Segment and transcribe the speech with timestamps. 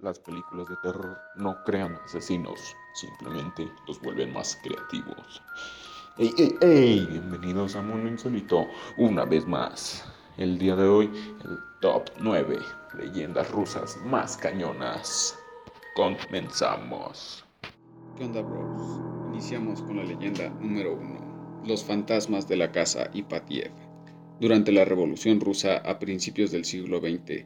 [0.00, 5.42] las películas de terror no crean asesinos, simplemente los vuelven más creativos.
[6.18, 7.06] ¡Ey, ey, ey!
[7.06, 8.66] Bienvenidos a Mundo Insólito
[8.96, 10.04] una vez más.
[10.36, 11.10] El día de hoy,
[11.44, 12.58] el top 9
[12.96, 15.36] leyendas rusas más cañonas.
[15.96, 17.44] Comenzamos.
[18.16, 19.00] ¿Qué onda, bros?
[19.32, 23.72] Iniciamos con la leyenda número 1, los fantasmas de la casa Ipatiev.
[24.40, 27.44] Durante la Revolución Rusa a principios del siglo XX,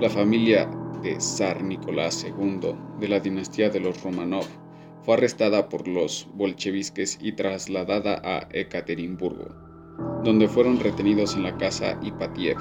[0.00, 0.68] la familia
[1.04, 4.46] de zar Nicolás II de la dinastía de los Romanov
[5.02, 9.54] fue arrestada por los bolcheviques y trasladada a Ekaterimburgo,
[10.24, 12.56] donde fueron retenidos en la casa Ipatiev,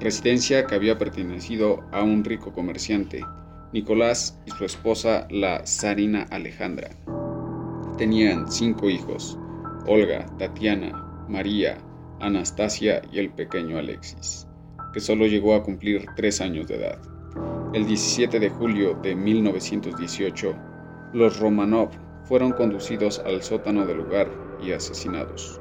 [0.00, 3.20] residencia que había pertenecido a un rico comerciante,
[3.74, 6.88] Nicolás y su esposa la zarina Alejandra.
[7.98, 9.38] Tenían cinco hijos,
[9.86, 11.76] Olga, Tatiana, María,
[12.20, 14.46] Anastasia y el pequeño Alexis,
[14.94, 16.98] que solo llegó a cumplir tres años de edad.
[17.74, 20.54] El 17 de julio de 1918,
[21.12, 21.88] los Romanov
[22.22, 24.30] fueron conducidos al sótano del lugar
[24.62, 25.60] y asesinados.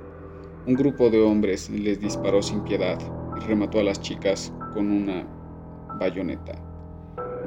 [0.67, 2.99] Un grupo de hombres les disparó sin piedad
[3.35, 5.25] y remató a las chicas con una
[5.99, 6.53] bayoneta.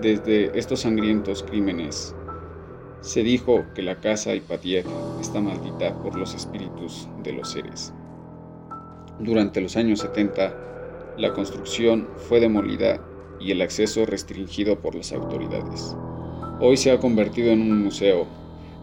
[0.02, 2.12] Desde estos sangrientos crímenes,
[3.02, 4.84] se dijo que la casa Ipatiev
[5.20, 7.94] está maldita por los espíritus de los seres.
[9.20, 13.00] Durante los años 70, la construcción fue demolida
[13.40, 15.96] y el acceso restringido por las autoridades.
[16.60, 18.26] Hoy se ha convertido en un museo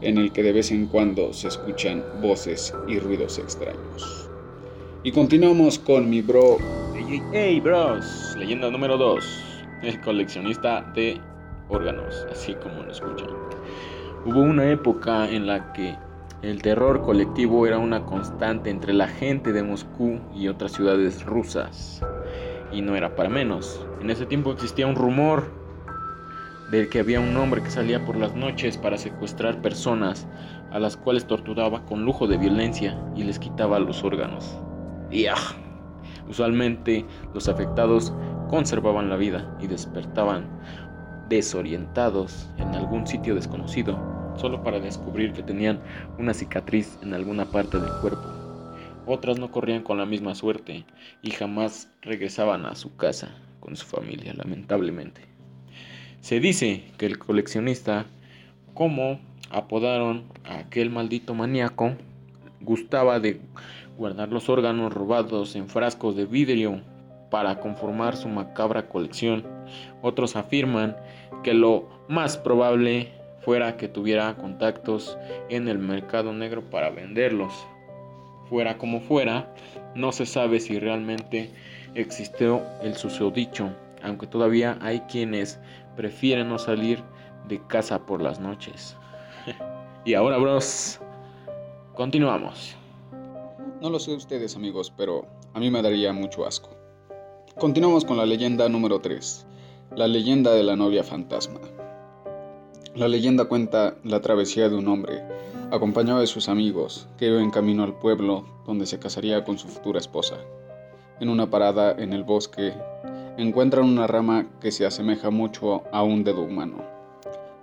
[0.01, 4.29] en el que de vez en cuando se escuchan voces y ruidos extraños.
[5.03, 6.57] Y continuamos con mi bro.
[7.31, 8.35] Hey, bros.
[8.37, 9.25] Leyenda número 2.
[9.81, 11.19] El coleccionista de
[11.69, 13.29] órganos, así como lo escuchan.
[14.25, 15.95] Hubo una época en la que
[16.41, 22.01] el terror colectivo era una constante entre la gente de Moscú y otras ciudades rusas
[22.73, 23.85] y no era para menos.
[24.01, 25.51] En ese tiempo existía un rumor
[26.71, 30.27] de que había un hombre que salía por las noches para secuestrar personas
[30.71, 34.57] a las cuales torturaba con lujo de violencia y les quitaba los órganos.
[35.11, 35.35] Y ah,
[36.27, 38.11] usualmente los afectados
[38.49, 40.47] conservaban la vida y despertaban
[41.29, 43.99] desorientados en algún sitio desconocido,
[44.35, 45.79] solo para descubrir que tenían
[46.17, 48.32] una cicatriz en alguna parte del cuerpo.
[49.05, 50.85] Otras no corrían con la misma suerte
[51.21, 55.21] y jamás regresaban a su casa con su familia, lamentablemente.
[56.21, 58.05] Se dice que el coleccionista,
[58.73, 59.19] como
[59.49, 61.95] apodaron a aquel maldito maníaco,
[62.61, 63.41] gustaba de
[63.97, 66.81] guardar los órganos robados en frascos de vidrio
[67.29, 69.43] para conformar su macabra colección.
[70.01, 70.95] Otros afirman
[71.43, 75.17] que lo más probable fuera que tuviera contactos
[75.49, 77.67] en el mercado negro para venderlos
[78.49, 79.53] fuera como fuera,
[79.95, 81.51] no se sabe si realmente
[81.95, 83.69] existió el susodicho,
[84.01, 85.59] aunque todavía hay quienes
[85.95, 87.03] prefieren no salir
[87.47, 88.97] de casa por las noches.
[90.05, 90.99] y ahora, bros,
[91.93, 92.75] continuamos.
[93.81, 96.69] No lo sé ustedes, amigos, pero a mí me daría mucho asco.
[97.59, 99.45] Continuamos con la leyenda número 3,
[99.95, 101.59] la leyenda de la novia fantasma.
[102.95, 105.23] La leyenda cuenta la travesía de un hombre
[105.71, 109.67] acompañado de sus amigos, que iba en camino al pueblo donde se casaría con su
[109.67, 110.37] futura esposa.
[111.19, 112.71] En una parada en el bosque,
[113.35, 116.83] encuentran una rama que se asemeja mucho a un dedo humano.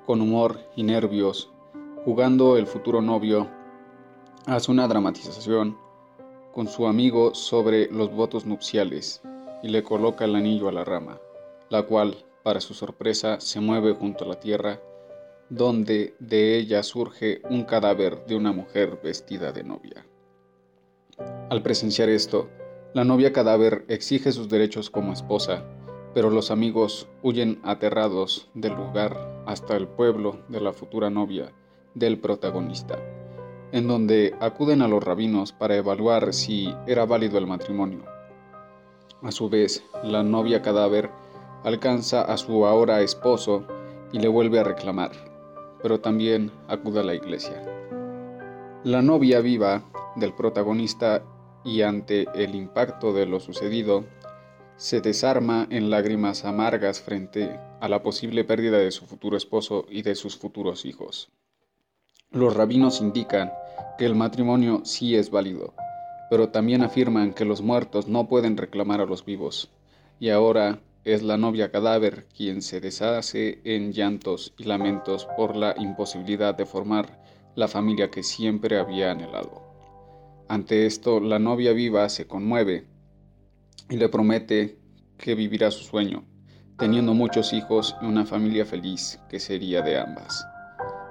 [0.04, 1.48] Con humor y nervios,
[2.04, 3.46] jugando el futuro novio,
[4.46, 5.78] hace una dramatización
[6.52, 9.22] con su amigo sobre los votos nupciales
[9.62, 11.20] y le coloca el anillo a la rama,
[11.68, 14.80] la cual, para su sorpresa, se mueve junto a la tierra
[15.50, 20.06] donde de ella surge un cadáver de una mujer vestida de novia.
[21.50, 22.48] Al presenciar esto,
[22.94, 25.64] la novia cadáver exige sus derechos como esposa,
[26.14, 31.52] pero los amigos huyen aterrados del lugar hasta el pueblo de la futura novia
[31.94, 32.98] del protagonista,
[33.72, 38.04] en donde acuden a los rabinos para evaluar si era válido el matrimonio.
[39.22, 41.10] A su vez, la novia cadáver
[41.64, 43.64] alcanza a su ahora esposo
[44.12, 45.29] y le vuelve a reclamar
[45.82, 47.62] pero también acude a la iglesia.
[48.84, 49.84] La novia viva
[50.16, 51.22] del protagonista
[51.64, 54.04] y ante el impacto de lo sucedido,
[54.76, 60.02] se desarma en lágrimas amargas frente a la posible pérdida de su futuro esposo y
[60.02, 61.30] de sus futuros hijos.
[62.30, 63.52] Los rabinos indican
[63.98, 65.74] que el matrimonio sí es válido,
[66.30, 69.70] pero también afirman que los muertos no pueden reclamar a los vivos,
[70.18, 75.74] y ahora es la novia cadáver quien se deshace en llantos y lamentos por la
[75.78, 77.22] imposibilidad de formar
[77.54, 79.62] la familia que siempre había anhelado.
[80.48, 82.86] Ante esto, la novia viva se conmueve
[83.88, 84.78] y le promete
[85.16, 86.24] que vivirá su sueño,
[86.78, 90.46] teniendo muchos hijos y una familia feliz que sería de ambas.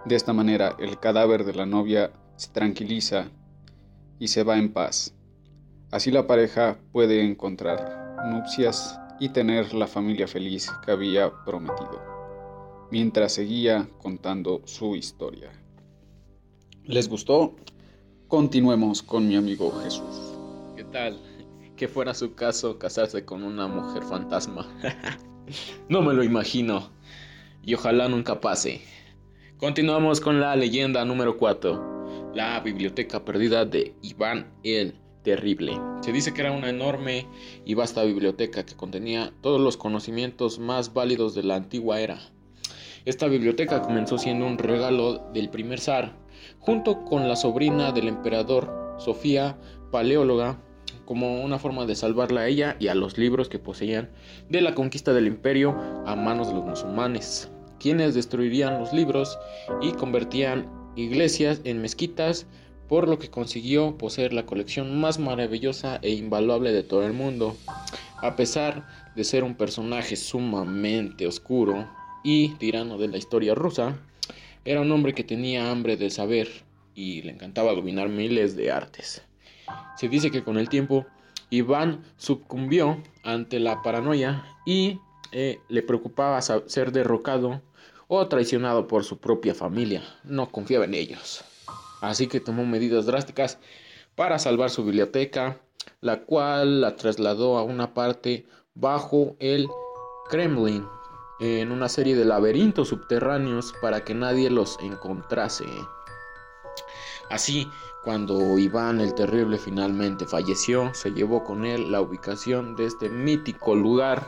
[0.05, 3.25] De esta manera el cadáver de la novia se tranquiliza
[4.19, 5.15] y se va en paz.
[5.91, 12.01] Así la pareja puede encontrar nupcias y tener la familia feliz que había prometido,
[12.91, 15.51] mientras seguía contando su historia.
[16.85, 17.55] ¿Les gustó?
[18.27, 20.33] Continuemos con mi amigo Jesús.
[20.75, 21.19] ¿Qué tal?
[21.75, 24.67] Que fuera su caso casarse con una mujer fantasma.
[25.89, 26.89] no me lo imagino.
[27.63, 28.81] Y ojalá nunca pase.
[29.57, 32.31] Continuamos con la leyenda número 4.
[32.33, 35.79] La biblioteca perdida de Iván el Terrible.
[36.01, 37.27] Se dice que era una enorme
[37.65, 42.19] y vasta biblioteca que contenía todos los conocimientos más válidos de la antigua era.
[43.05, 46.15] Esta biblioteca comenzó siendo un regalo del primer zar,
[46.59, 49.57] junto con la sobrina del emperador, Sofía,
[49.91, 50.61] paleóloga,
[51.05, 54.11] como una forma de salvarla a ella y a los libros que poseían
[54.49, 55.75] de la conquista del imperio
[56.05, 57.49] a manos de los musulmanes,
[57.79, 59.39] quienes destruirían los libros
[59.81, 62.45] y convertían iglesias en mezquitas,
[62.89, 67.55] por lo que consiguió poseer la colección más maravillosa e invaluable de todo el mundo.
[68.17, 71.87] A pesar de ser un personaje sumamente oscuro
[72.23, 73.95] y tirano de la historia rusa,
[74.65, 76.49] era un hombre que tenía hambre de saber
[76.95, 79.21] y le encantaba dominar miles de artes.
[79.95, 81.05] Se dice que con el tiempo
[81.51, 84.99] Iván sucumbió ante la paranoia y
[85.31, 87.61] eh, le preocupaba ser derrocado
[88.07, 90.01] o traicionado por su propia familia.
[90.23, 91.45] No confiaba en ellos.
[92.01, 93.57] Así que tomó medidas drásticas
[94.15, 95.61] para salvar su biblioteca,
[96.01, 99.67] la cual la trasladó a una parte bajo el
[100.29, 100.85] Kremlin,
[101.39, 105.65] en una serie de laberintos subterráneos para que nadie los encontrase.
[107.29, 107.69] Así,
[108.03, 113.75] cuando Iván el Terrible finalmente falleció, se llevó con él la ubicación de este mítico
[113.75, 114.25] lugar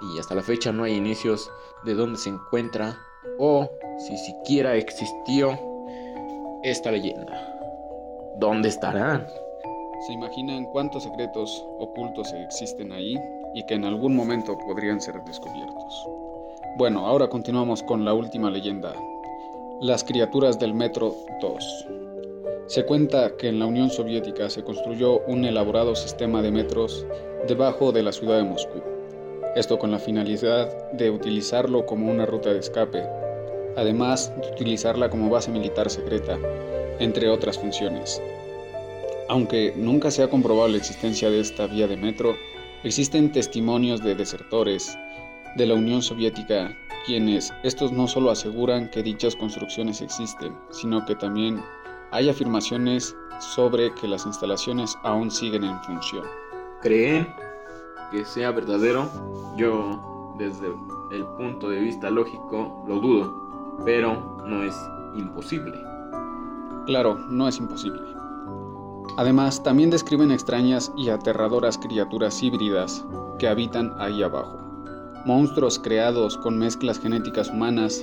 [0.00, 1.50] y hasta la fecha no hay inicios
[1.84, 2.98] de dónde se encuentra
[3.38, 5.71] o si siquiera existió
[6.62, 7.58] esta leyenda.
[8.36, 9.26] ¿Dónde estarán?
[10.06, 13.16] ¿Se imaginan cuántos secretos ocultos existen ahí
[13.54, 16.08] y que en algún momento podrían ser descubiertos?
[16.76, 18.94] Bueno, ahora continuamos con la última leyenda.
[19.80, 21.88] Las criaturas del Metro 2.
[22.66, 27.04] Se cuenta que en la Unión Soviética se construyó un elaborado sistema de metros
[27.48, 28.80] debajo de la ciudad de Moscú.
[29.56, 33.04] Esto con la finalidad de utilizarlo como una ruta de escape,
[33.76, 36.38] además de utilizarla como base militar secreta,
[36.98, 38.22] entre otras funciones.
[39.28, 42.34] Aunque nunca se ha comprobado la existencia de esta vía de metro,
[42.84, 44.96] existen testimonios de desertores
[45.56, 51.16] de la Unión Soviética quienes estos no solo aseguran que dichas construcciones existen, sino que
[51.16, 51.62] también
[52.12, 56.24] hay afirmaciones sobre que las instalaciones aún siguen en función.
[56.80, 57.26] ¿Creen
[58.10, 59.08] que sea verdadero?
[59.56, 60.68] Yo, desde
[61.10, 63.41] el punto de vista lógico, lo dudo,
[63.84, 64.74] pero no es
[65.16, 65.78] imposible.
[66.86, 68.02] Claro, no es imposible.
[69.16, 73.04] Además, también describen extrañas y aterradoras criaturas híbridas
[73.38, 74.58] que habitan ahí abajo.
[75.26, 78.02] Monstruos creados con mezclas genéticas humanas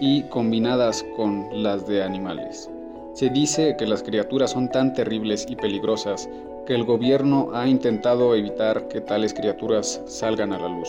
[0.00, 2.68] y combinadas con las de animales.
[3.14, 6.28] Se dice que las criaturas son tan terribles y peligrosas
[6.66, 10.88] que el gobierno ha intentado evitar que tales criaturas salgan a la luz.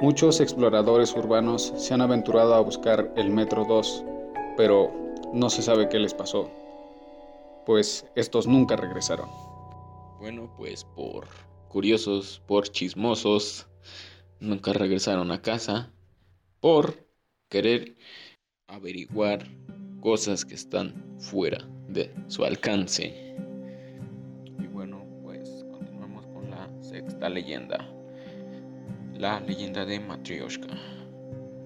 [0.00, 4.02] Muchos exploradores urbanos se han aventurado a buscar el Metro 2,
[4.56, 4.90] pero
[5.34, 6.50] no se sabe qué les pasó,
[7.66, 9.28] pues estos nunca regresaron.
[10.18, 11.26] Bueno, pues por
[11.68, 13.68] curiosos, por chismosos,
[14.40, 15.92] nunca regresaron a casa
[16.60, 17.06] por
[17.50, 17.94] querer
[18.68, 19.46] averiguar
[20.00, 23.34] cosas que están fuera de su alcance.
[24.58, 27.99] Y bueno, pues continuamos con la sexta leyenda.
[29.20, 30.68] La leyenda de Matryoshka.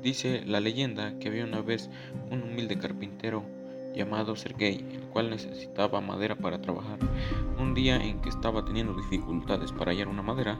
[0.03, 1.89] Dice la leyenda que había una vez
[2.29, 3.45] un humilde carpintero
[3.95, 6.99] llamado Sergei, el cual necesitaba madera para trabajar.
[7.57, 10.59] Un día en que estaba teniendo dificultades para hallar una madera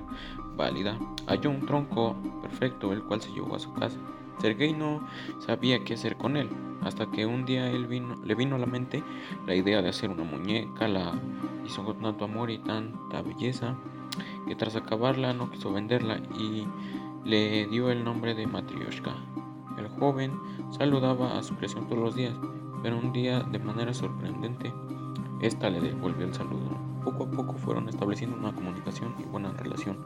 [0.55, 0.97] válida,
[1.27, 3.99] halló un tronco perfecto, el cual se llevó a su casa.
[4.39, 5.05] Sergei no
[5.45, 6.49] sabía qué hacer con él,
[6.83, 9.03] hasta que un día le vino a la mente
[9.49, 11.21] la idea de hacer una muñeca, la
[11.67, 13.77] hizo con tanto amor y tanta belleza,
[14.47, 16.67] que tras acabarla no quiso venderla y
[17.25, 19.15] le dio el nombre de Matryoshka.
[19.79, 20.33] El joven
[20.71, 22.35] saludaba a su creación todos los días,
[22.83, 24.73] pero un día de manera sorprendente,
[25.41, 26.79] esta le devolvió el saludo.
[27.05, 29.99] Poco a poco fueron estableciendo una comunicación y buena relación.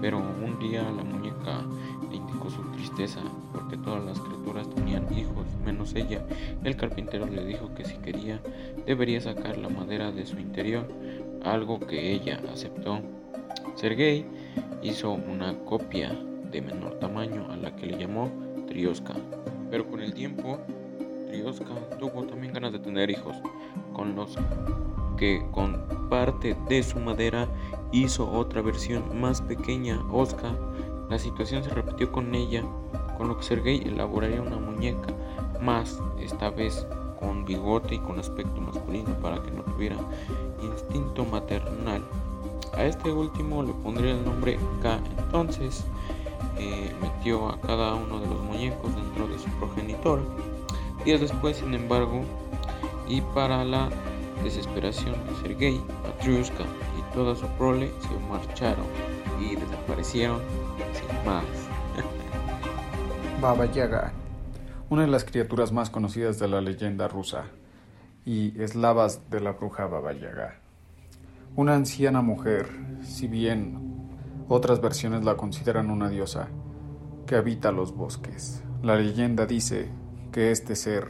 [0.00, 1.64] Pero un día la muñeca
[2.10, 3.20] le indicó su tristeza
[3.52, 6.24] porque todas las criaturas tenían hijos, menos ella.
[6.64, 8.40] El carpintero le dijo que si quería
[8.86, 10.88] debería sacar la madera de su interior,
[11.44, 13.00] algo que ella aceptó.
[13.74, 14.24] Sergei
[14.82, 16.12] hizo una copia
[16.50, 18.30] de menor tamaño a la que le llamó
[18.66, 19.14] Trioska.
[19.70, 20.58] Pero con el tiempo,
[21.28, 23.36] Trioska tuvo también ganas de tener hijos,
[23.92, 24.36] con los
[25.16, 27.48] que con parte de su madera
[27.92, 30.54] hizo otra versión más pequeña, Oska.
[31.08, 32.62] La situación se repitió con ella,
[33.16, 35.08] con lo que Sergei elaboraría una muñeca
[35.60, 36.86] más, esta vez
[37.18, 39.96] con bigote y con aspecto masculino para que no tuviera
[40.62, 42.02] instinto maternal.
[42.74, 44.98] A este último le pondría el nombre K.
[45.18, 45.84] Entonces
[46.58, 50.20] eh, metió a cada uno de los muñecos dentro de su progenitor.
[51.04, 52.22] Días después, sin embargo,
[53.08, 53.88] y para la
[54.42, 56.64] desesperación de Sergei, Matrushka
[56.98, 58.86] y toda su prole se marcharon
[59.40, 60.40] y desaparecieron
[60.92, 61.44] sin más.
[63.40, 64.12] Baba Yaga,
[64.88, 67.46] una de las criaturas más conocidas de la leyenda rusa
[68.24, 70.61] y eslavas de la bruja Baba Yaga.
[71.54, 72.66] Una anciana mujer,
[73.02, 74.06] si bien
[74.48, 76.48] otras versiones la consideran una diosa,
[77.26, 78.62] que habita los bosques.
[78.82, 79.90] La leyenda dice
[80.32, 81.08] que este ser,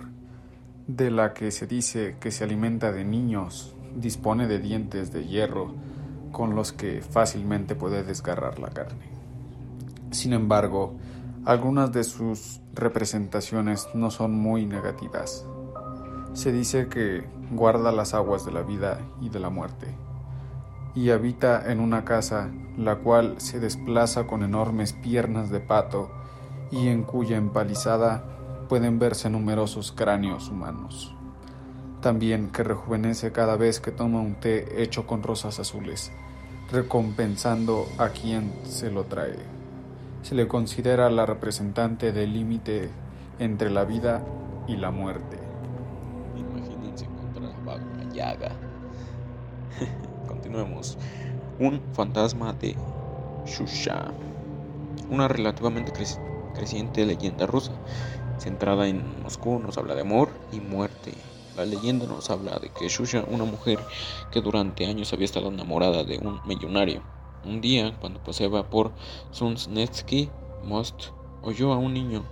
[0.89, 5.77] de la que se dice que se alimenta de niños, dispone de dientes de hierro
[6.33, 9.13] con los que fácilmente puede desgarrar la carne.
[10.11, 10.97] Sin embargo,
[11.45, 15.47] algunas de sus representaciones no son muy negativas.
[16.33, 19.87] Se dice que guarda las aguas de la vida y de la muerte,
[20.95, 26.11] y habita en una casa la cual se desplaza con enormes piernas de pato
[26.71, 28.25] y en cuya empalizada
[28.69, 31.15] pueden verse numerosos cráneos humanos.
[32.01, 36.11] También que rejuvenece cada vez que toma un té hecho con rosas azules,
[36.71, 39.39] recompensando a quien se lo trae.
[40.23, 42.91] Se le considera la representante del límite
[43.39, 44.25] entre la vida
[44.67, 45.39] y la muerte.
[46.37, 48.53] Imagínense contra la Baba Yaga.
[50.53, 50.99] Continuemos.
[51.61, 52.77] Un fantasma de
[53.47, 54.13] Shusha.
[55.09, 55.95] Una relativamente
[56.55, 57.73] creciente leyenda rusa,
[58.37, 61.15] centrada en Moscú, nos habla de amor y muerte.
[61.57, 63.79] La leyenda nos habla de que Shusha, una mujer
[64.31, 67.03] que durante años había estado enamorada de un millonario,
[67.47, 68.93] un día, cuando paseaba por
[69.31, 70.29] Sunsnetsky
[70.65, 72.25] Most, oyó a un niño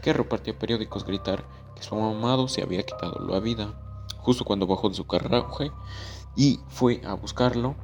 [0.00, 1.44] que repartía periódicos gritar
[1.76, 3.78] que su amado se había quitado la vida.
[4.20, 5.70] Justo cuando bajó de su carruaje
[6.38, 7.74] y fue a buscarlo,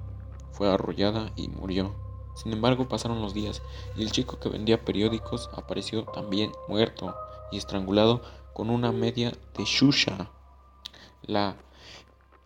[0.52, 1.92] fue arrollada y murió.
[2.37, 3.62] Sin embargo, pasaron los días
[3.96, 7.16] y el chico que vendía periódicos apareció también muerto
[7.50, 10.30] y estrangulado con una media de Shusha.
[11.23, 11.56] La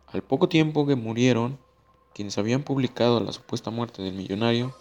[0.06, 1.58] al poco tiempo que murieron,
[2.14, 4.74] quienes habían publicado la supuesta muerte del millonario,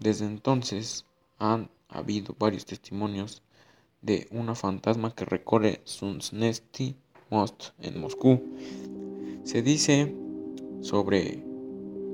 [0.00, 1.06] desde entonces
[1.38, 3.42] han habido varios testimonios
[4.02, 6.96] de una fantasma que recorre Sunsnesty
[7.30, 8.42] Most en Moscú.
[9.44, 10.16] Se dice
[10.80, 11.44] sobre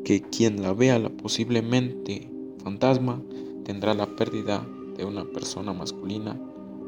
[0.04, 2.28] que quien la vea la posiblemente
[2.64, 3.22] fantasma
[3.64, 6.37] tendrá la pérdida de una persona masculina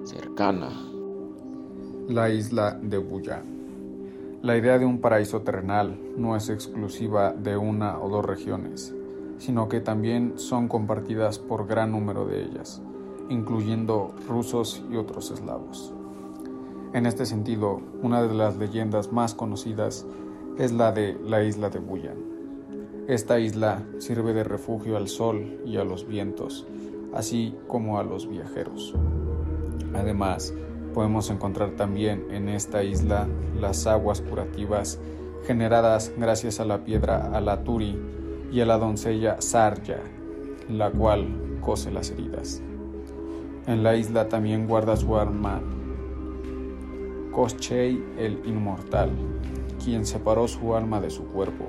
[0.02, 0.68] cercana.
[2.08, 3.44] La isla de Buya.
[4.42, 8.92] La idea de un paraíso terrenal no es exclusiva de una o dos regiones,
[9.38, 12.82] sino que también son compartidas por gran número de ellas,
[13.28, 15.94] incluyendo rusos y otros eslavos.
[16.94, 20.04] En este sentido, una de las leyendas más conocidas
[20.59, 22.16] es la de la isla de Buyan.
[23.09, 26.66] Esta isla sirve de refugio al sol y a los vientos,
[27.12, 28.94] así como a los viajeros.
[29.94, 30.54] Además,
[30.94, 33.26] Podemos encontrar también en esta isla
[33.59, 35.00] las aguas curativas
[35.47, 37.99] generadas gracias a la piedra Alaturi
[38.52, 40.00] y a la doncella Sarja,
[40.68, 42.62] la cual cose las heridas.
[43.66, 45.62] En la isla también guarda su arma
[47.32, 49.11] Koschei el Inmortal,
[49.85, 51.67] quien separó su alma de su cuerpo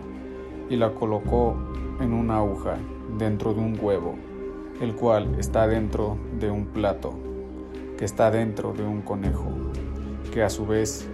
[0.70, 1.56] y la colocó
[2.00, 2.78] en una aguja
[3.18, 4.16] dentro de un huevo,
[4.82, 7.14] el cual está dentro de un plato
[7.98, 9.46] que está dentro de un conejo,
[10.32, 11.08] que a su vez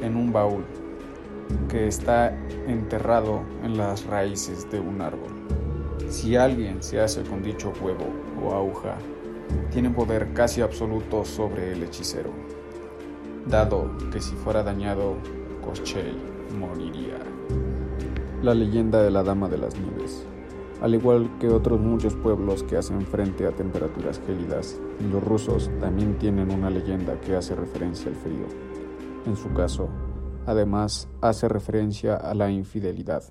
[0.00, 0.64] en un baúl,
[1.68, 5.30] que está enterrado en las raíces de un árbol.
[6.08, 8.06] Si alguien se hace con dicho huevo
[8.42, 8.96] o aguja,
[9.70, 12.30] tiene poder casi absoluto sobre el hechicero,
[13.46, 15.16] dado que si fuera dañado,
[16.58, 17.18] Moriría.
[18.42, 20.24] La leyenda de la Dama de las Nieves.
[20.80, 24.80] Al igual que otros muchos pueblos que hacen frente a temperaturas gélidas,
[25.12, 28.46] los rusos también tienen una leyenda que hace referencia al frío.
[29.26, 29.88] En su caso,
[30.46, 33.24] además, hace referencia a la infidelidad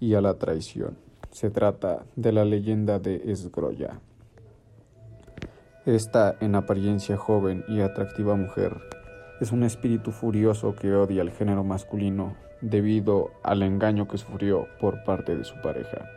[0.00, 0.96] y a la traición.
[1.32, 4.00] Se trata de la leyenda de Esgroya.
[5.84, 8.80] Esta, en apariencia joven y atractiva mujer,
[9.44, 15.04] es un espíritu furioso que odia al género masculino debido al engaño que sufrió por
[15.04, 16.08] parte de su pareja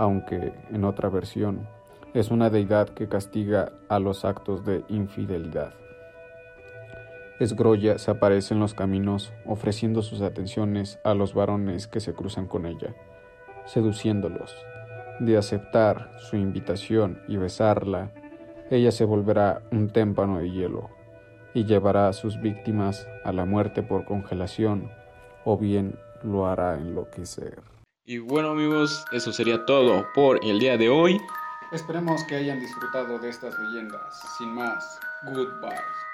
[0.00, 1.68] aunque en otra versión
[2.14, 5.74] Es una deidad que castiga a los actos de infidelidad.
[7.38, 12.46] Esgrolla se aparece en los caminos ofreciendo sus atenciones a los varones que se cruzan
[12.46, 12.96] con ella,
[13.66, 14.56] seduciéndolos.
[15.20, 18.10] De aceptar su invitación y besarla,
[18.70, 20.99] ella se volverá un témpano de hielo
[21.54, 24.90] y llevará a sus víctimas a la muerte por congelación
[25.44, 27.62] o bien lo hará enloquecer.
[28.04, 31.20] Y bueno amigos, eso sería todo por el día de hoy.
[31.72, 34.20] Esperemos que hayan disfrutado de estas leyendas.
[34.36, 34.98] Sin más,
[35.32, 36.09] goodbye.